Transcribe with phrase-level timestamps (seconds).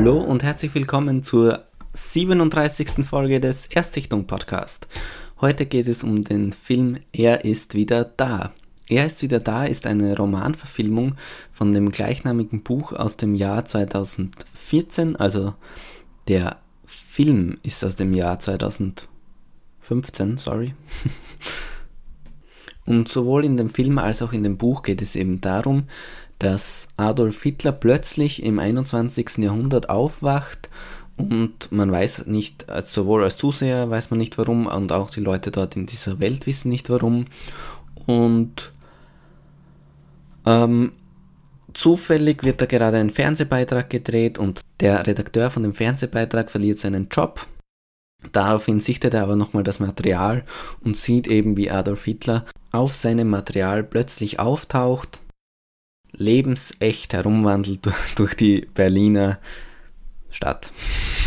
[0.00, 3.04] Hallo und herzlich willkommen zur 37.
[3.04, 4.88] Folge des Erstsichtung Podcast.
[5.42, 8.54] Heute geht es um den Film Er ist wieder da.
[8.88, 11.16] Er ist wieder da ist eine Romanverfilmung
[11.50, 15.52] von dem gleichnamigen Buch aus dem Jahr 2014, also
[16.28, 20.74] der Film ist aus dem Jahr 2015, sorry.
[22.90, 25.84] Und sowohl in dem Film als auch in dem Buch geht es eben darum,
[26.40, 29.38] dass Adolf Hitler plötzlich im 21.
[29.38, 30.68] Jahrhundert aufwacht
[31.16, 35.52] und man weiß nicht, sowohl als Zuseher weiß man nicht warum und auch die Leute
[35.52, 37.26] dort in dieser Welt wissen nicht warum.
[38.06, 38.72] Und
[40.44, 40.90] ähm,
[41.72, 47.06] zufällig wird da gerade ein Fernsehbeitrag gedreht und der Redakteur von dem Fernsehbeitrag verliert seinen
[47.08, 47.46] Job.
[48.32, 50.44] Daraufhin sichtet er aber nochmal das Material
[50.82, 55.22] und sieht eben, wie Adolf Hitler auf seinem Material plötzlich auftaucht,
[56.12, 59.38] lebensecht herumwandelt durch die Berliner
[60.30, 60.72] Stadt.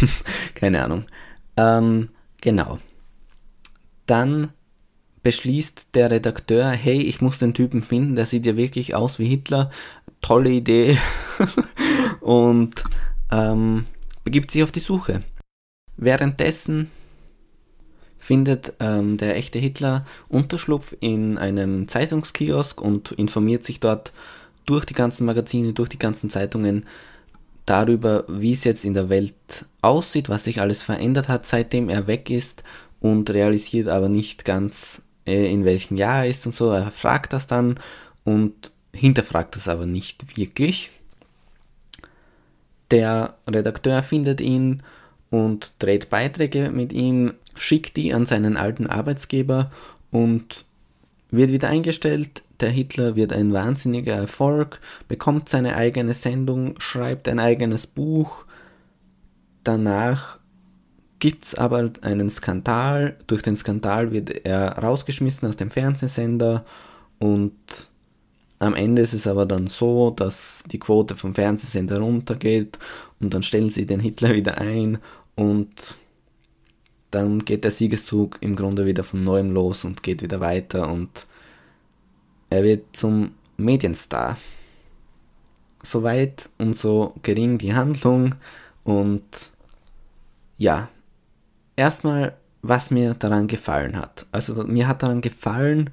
[0.54, 1.04] Keine Ahnung.
[1.56, 2.78] Ähm, genau.
[4.06, 4.52] Dann
[5.22, 9.26] beschließt der Redakteur, hey, ich muss den Typen finden, der sieht ja wirklich aus wie
[9.26, 9.70] Hitler.
[10.20, 10.98] Tolle Idee.
[12.20, 12.82] und
[13.30, 13.86] ähm,
[14.24, 15.22] begibt sich auf die Suche.
[15.96, 16.90] Währenddessen
[18.18, 24.12] findet ähm, der echte Hitler Unterschlupf in einem Zeitungskiosk und informiert sich dort
[24.64, 26.86] durch die ganzen Magazine, durch die ganzen Zeitungen
[27.66, 32.06] darüber, wie es jetzt in der Welt aussieht, was sich alles verändert hat, seitdem er
[32.06, 32.62] weg ist
[33.00, 36.70] und realisiert aber nicht ganz, äh, in welchem Jahr er ist und so.
[36.70, 37.78] Er fragt das dann
[38.24, 40.90] und hinterfragt das aber nicht wirklich.
[42.90, 44.82] Der Redakteur findet ihn
[45.32, 49.70] und dreht Beiträge mit ihm, schickt die an seinen alten Arbeitsgeber
[50.10, 50.66] und
[51.30, 52.42] wird wieder eingestellt.
[52.60, 54.78] Der Hitler wird ein wahnsinniger Erfolg,
[55.08, 58.44] bekommt seine eigene Sendung, schreibt ein eigenes Buch.
[59.64, 60.38] Danach
[61.18, 63.16] gibt es aber einen Skandal.
[63.26, 66.62] Durch den Skandal wird er rausgeschmissen aus dem Fernsehsender
[67.18, 67.54] und
[68.58, 72.78] am Ende ist es aber dann so, dass die Quote vom Fernsehsender runtergeht
[73.18, 74.98] und dann stellen sie den Hitler wieder ein
[75.34, 75.96] und
[77.10, 81.26] dann geht der Siegeszug im Grunde wieder von neuem los und geht wieder weiter und
[82.50, 84.38] er wird zum Medienstar.
[85.82, 88.34] Soweit und so gering die Handlung
[88.84, 89.52] und
[90.56, 90.88] ja,
[91.76, 94.26] erstmal, was mir daran gefallen hat.
[94.32, 95.90] Also mir hat daran gefallen,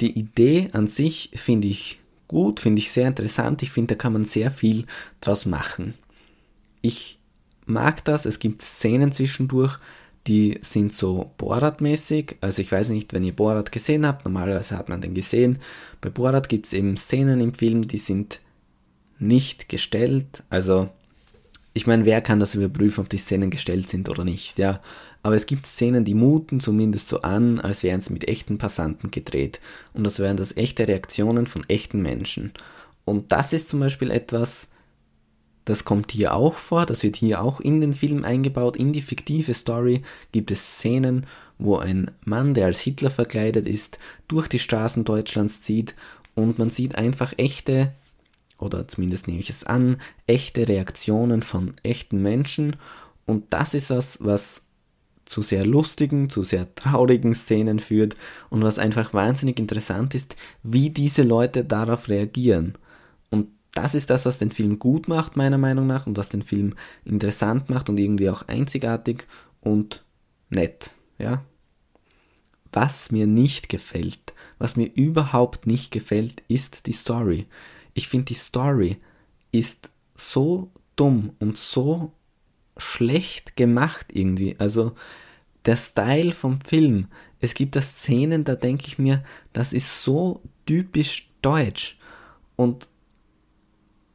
[0.00, 3.62] die Idee an sich finde ich gut, finde ich sehr interessant.
[3.62, 4.86] Ich finde, da kann man sehr viel
[5.20, 5.94] draus machen.
[6.82, 7.18] Ich
[7.66, 8.24] mag das.
[8.24, 9.78] Es gibt Szenen zwischendurch,
[10.26, 12.36] die sind so Borat-mäßig.
[12.40, 15.58] Also ich weiß nicht, wenn ihr Borat gesehen habt, normalerweise hat man den gesehen.
[16.00, 18.40] Bei Borat gibt es eben Szenen im Film, die sind
[19.18, 20.44] nicht gestellt.
[20.50, 20.88] Also
[21.74, 24.80] ich meine, wer kann das überprüfen, ob die Szenen gestellt sind oder nicht, ja.
[25.22, 29.10] Aber es gibt Szenen, die muten zumindest so an, als wären sie mit echten Passanten
[29.10, 29.60] gedreht.
[29.92, 32.52] Und das wären das echte Reaktionen von echten Menschen.
[33.04, 34.68] Und das ist zum Beispiel etwas,
[35.66, 38.76] das kommt hier auch vor, das wird hier auch in den Film eingebaut.
[38.76, 41.26] In die fiktive Story gibt es Szenen,
[41.58, 45.96] wo ein Mann, der als Hitler verkleidet ist, durch die Straßen Deutschlands zieht
[46.36, 47.92] und man sieht einfach echte,
[48.60, 49.96] oder zumindest nehme ich es an,
[50.28, 52.76] echte Reaktionen von echten Menschen.
[53.26, 54.62] Und das ist was, was
[55.24, 58.14] zu sehr lustigen, zu sehr traurigen Szenen führt
[58.50, 62.74] und was einfach wahnsinnig interessant ist, wie diese Leute darauf reagieren.
[63.76, 66.74] Das ist das, was den Film gut macht, meiner Meinung nach, und was den Film
[67.04, 69.26] interessant macht und irgendwie auch einzigartig
[69.60, 70.02] und
[70.48, 71.44] nett, ja.
[72.72, 77.48] Was mir nicht gefällt, was mir überhaupt nicht gefällt, ist die Story.
[77.92, 78.96] Ich finde, die Story
[79.52, 82.12] ist so dumm und so
[82.78, 84.56] schlecht gemacht irgendwie.
[84.58, 84.92] Also
[85.66, 87.08] der Style vom Film.
[87.40, 89.22] Es gibt da Szenen, da denke ich mir,
[89.52, 91.98] das ist so typisch deutsch.
[92.56, 92.88] Und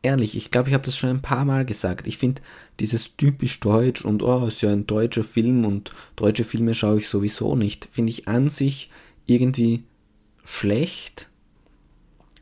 [0.01, 2.07] ehrlich, ich glaube, ich habe das schon ein paar Mal gesagt.
[2.07, 2.41] Ich finde
[2.79, 7.07] dieses typisch deutsch und oh, ist ja ein deutscher Film und deutsche Filme schaue ich
[7.07, 8.89] sowieso nicht, finde ich an sich
[9.25, 9.83] irgendwie
[10.43, 11.29] schlecht,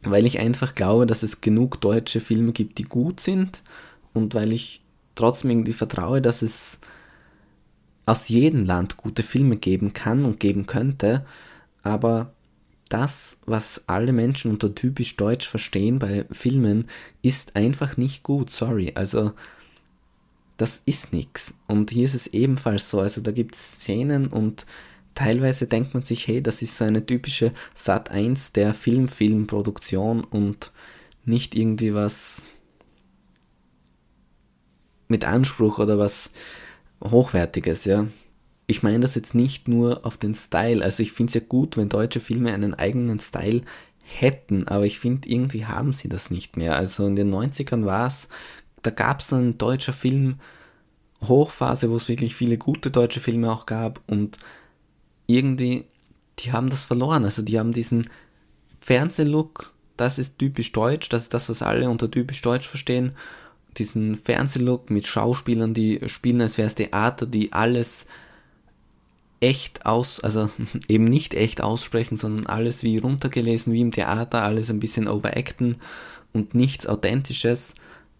[0.03, 3.63] weil ich einfach glaube, dass es genug deutsche Filme gibt, die gut sind
[4.13, 4.81] und weil ich
[5.15, 6.79] trotzdem irgendwie vertraue, dass es
[8.05, 11.25] aus jedem Land gute Filme geben kann und geben könnte,
[11.83, 12.33] aber
[12.89, 16.87] das, was alle Menschen unter typisch Deutsch verstehen bei Filmen,
[17.21, 18.91] ist einfach nicht gut, sorry.
[18.95, 19.31] Also,
[20.57, 21.53] das ist nichts.
[21.67, 22.99] Und hier ist es ebenfalls so.
[22.99, 24.65] Also, da gibt es Szenen und
[25.13, 30.71] teilweise denkt man sich, hey, das ist so eine typische Sat 1 der Film-Filmproduktion und
[31.25, 32.49] nicht irgendwie was
[35.07, 36.31] mit Anspruch oder was
[37.03, 38.07] Hochwertiges, ja.
[38.69, 40.83] Ich meine das jetzt nicht nur auf den Style.
[40.83, 43.61] Also ich finde es ja gut, wenn deutsche Filme einen eigenen Style
[44.03, 46.75] hätten, aber ich finde, irgendwie haben sie das nicht mehr.
[46.75, 48.29] Also in den 90ern war es,
[48.83, 50.35] da gab es einen deutscher Film,
[51.23, 54.37] Hochphase, wo es wirklich viele gute deutsche Filme auch gab und
[55.25, 55.85] irgendwie,
[56.37, 57.23] die haben das verloren.
[57.23, 58.07] Also die haben diesen
[58.79, 63.13] Fernsehlook, das ist typisch deutsch, das ist das, was alle unter typisch deutsch verstehen.
[63.79, 68.05] Diesen Fernsehlook mit Schauspielern, die spielen, als wäre es Theater, die alles
[69.41, 70.49] echt aus, also
[70.87, 75.77] eben nicht echt aussprechen, sondern alles wie runtergelesen, wie im Theater, alles ein bisschen overacten
[76.33, 77.75] und nichts Authentisches.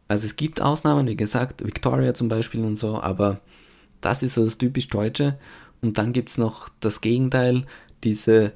[0.08, 3.42] Also es gibt Ausnahmen, wie gesagt, Victoria zum Beispiel und so, aber
[4.02, 5.38] das ist so das typisch Deutsche.
[5.82, 7.66] Und dann gibt es noch das Gegenteil,
[8.04, 8.54] diese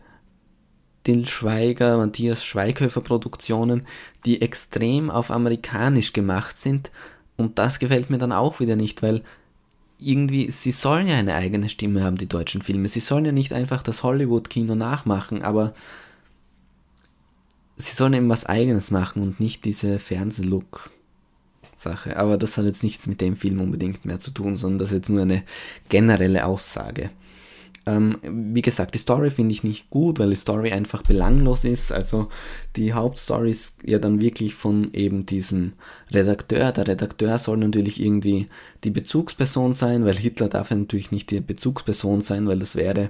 [1.03, 3.85] Till Schweiger, Matthias Schweighöfer Produktionen,
[4.25, 6.91] die extrem auf amerikanisch gemacht sind.
[7.35, 9.21] Und das gefällt mir dann auch wieder nicht, weil
[9.99, 12.87] irgendwie, sie sollen ja eine eigene Stimme haben, die deutschen Filme.
[12.87, 15.73] Sie sollen ja nicht einfach das Hollywood-Kino nachmachen, aber
[17.75, 22.17] sie sollen eben was eigenes machen und nicht diese Fernsehlook-Sache.
[22.17, 24.95] Aber das hat jetzt nichts mit dem Film unbedingt mehr zu tun, sondern das ist
[24.95, 25.43] jetzt nur eine
[25.89, 27.11] generelle Aussage.
[27.85, 31.91] Ähm, wie gesagt, die Story finde ich nicht gut, weil die Story einfach belanglos ist.
[31.91, 32.29] Also
[32.75, 35.73] die Hauptstory ist ja dann wirklich von eben diesem
[36.11, 36.71] Redakteur.
[36.71, 38.47] Der Redakteur soll natürlich irgendwie
[38.83, 43.09] die Bezugsperson sein, weil Hitler darf ja natürlich nicht die Bezugsperson sein, weil das wäre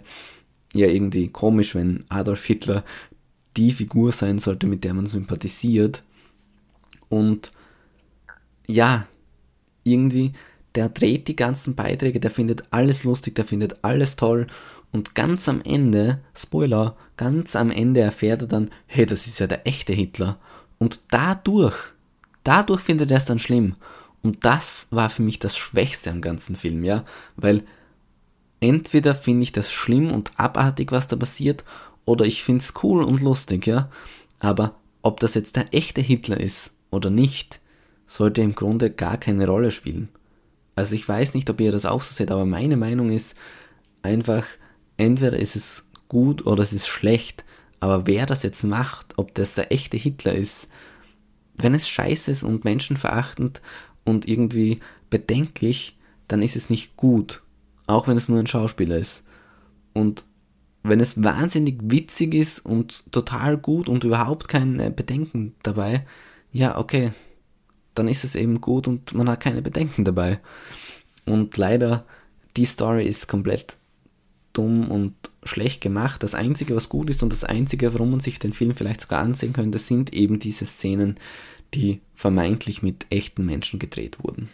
[0.74, 2.84] ja irgendwie komisch, wenn Adolf Hitler
[3.56, 6.04] die Figur sein sollte, mit der man sympathisiert.
[7.10, 7.52] Und
[8.68, 9.08] ja,
[9.84, 10.34] irgendwie
[10.76, 14.48] der dreht die ganzen Beiträge, der findet alles lustig, der findet alles toll
[14.94, 19.48] und ganz am Ende, Spoiler, ganz am Ende erfährt er dann, hey, das ist ja
[19.48, 20.38] der echte Hitler.
[20.78, 21.76] Und dadurch,
[22.44, 23.76] dadurch findet er es dann schlimm.
[24.22, 27.04] Und das war für mich das Schwächste am ganzen Film, ja,
[27.36, 27.64] weil
[28.60, 31.64] entweder finde ich das schlimm und abartig, was da passiert,
[32.06, 33.90] oder ich finde es cool und lustig, ja,
[34.40, 37.60] aber ob das jetzt der echte Hitler ist oder nicht,
[38.06, 40.10] sollte im Grunde gar keine Rolle spielen.
[40.76, 43.36] Also ich weiß nicht, ob ihr das auch so seht, aber meine Meinung ist
[44.02, 44.46] einfach,
[44.98, 47.44] entweder ist es gut oder es ist schlecht,
[47.80, 50.70] aber wer das jetzt macht, ob das der echte Hitler ist,
[51.56, 53.62] wenn es scheiße ist und menschenverachtend
[54.04, 54.80] und irgendwie
[55.10, 55.98] bedenklich,
[56.28, 57.44] dann ist es nicht gut,
[57.86, 59.24] auch wenn es nur ein Schauspieler ist.
[59.94, 60.26] Und
[60.82, 66.06] wenn es wahnsinnig witzig ist und total gut und überhaupt kein Bedenken dabei,
[66.52, 67.12] ja, okay,
[67.96, 70.40] dann ist es eben gut und man hat keine Bedenken dabei.
[71.26, 72.06] Und leider,
[72.58, 73.78] die Story ist komplett
[74.54, 76.24] dumm und schlecht gemacht.
[76.24, 79.22] Das Einzige, was gut ist und das Einzige, warum man sich den Film vielleicht sogar
[79.22, 81.16] ansehen könnte, sind eben diese Szenen,
[81.74, 84.50] die vermeintlich mit echten Menschen gedreht wurden.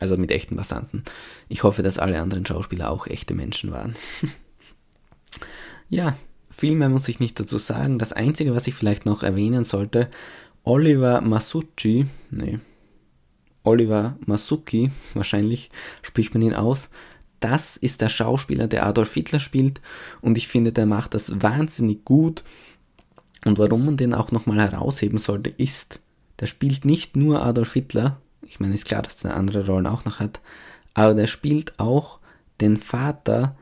[0.00, 1.04] Also mit echten Passanten.
[1.48, 3.94] Ich hoffe, dass alle anderen Schauspieler auch echte Menschen waren.
[5.88, 6.16] ja,
[6.50, 7.98] viel mehr muss ich nicht dazu sagen.
[7.98, 10.08] Das Einzige, was ich vielleicht noch erwähnen sollte,
[10.64, 12.58] Oliver Masucci, nee,
[13.64, 15.70] Oliver Masuki, wahrscheinlich
[16.02, 16.90] spricht man ihn aus,
[17.40, 19.82] das ist der Schauspieler, der Adolf Hitler spielt.
[20.22, 22.42] Und ich finde, der macht das wahnsinnig gut.
[23.44, 26.00] Und warum man den auch nochmal herausheben sollte, ist,
[26.40, 30.04] der spielt nicht nur Adolf Hitler, ich meine, ist klar, dass der andere Rollen auch
[30.04, 30.40] noch hat,
[30.94, 32.20] aber der spielt auch
[32.60, 33.56] den Vater,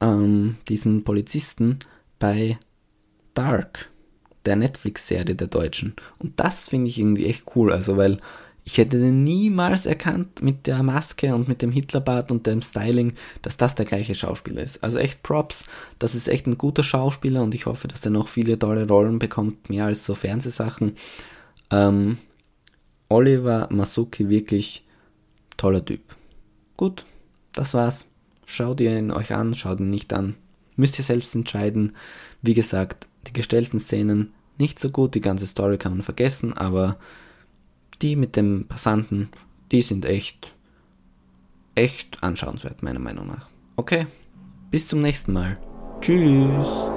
[0.00, 1.78] ähm, diesen Polizisten
[2.18, 2.58] bei
[3.34, 3.90] Dark
[4.46, 5.94] der Netflix-Serie der Deutschen.
[6.18, 8.18] Und das finde ich irgendwie echt cool, also weil
[8.68, 13.12] ich hätte den niemals erkannt mit der Maske und mit dem Hitlerbart und dem Styling,
[13.42, 14.82] dass das der gleiche Schauspieler ist.
[14.82, 15.66] Also echt Props,
[16.00, 19.20] das ist echt ein guter Schauspieler und ich hoffe, dass der noch viele tolle Rollen
[19.20, 20.96] bekommt, mehr als so Fernsehsachen.
[21.70, 22.18] Ähm,
[23.08, 24.84] Oliver Masuki, wirklich
[25.56, 26.16] toller Typ.
[26.76, 27.06] Gut,
[27.52, 28.06] das war's.
[28.46, 30.34] Schaut ihr ihn euch an, schaut ihn nicht an.
[30.74, 31.92] Müsst ihr selbst entscheiden.
[32.42, 36.96] Wie gesagt, die gestellten Szenen nicht so gut, die ganze Story kann man vergessen, aber
[38.02, 39.28] die mit dem Passanten,
[39.72, 40.54] die sind echt,
[41.74, 43.48] echt anschauenswert, meiner Meinung nach.
[43.76, 44.06] Okay,
[44.70, 45.58] bis zum nächsten Mal.
[46.00, 46.90] Tschüss.